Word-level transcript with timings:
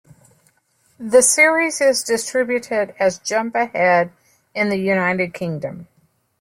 The 0.99 1.21
series 1.21 1.79
is 1.79 2.01
distributed 2.01 2.95
as 2.97 3.19
Jump 3.19 3.53
Ahead 3.53 4.11
in 4.55 4.69
the 4.69 4.77
United 4.79 5.31
Kingdom. 5.35 5.87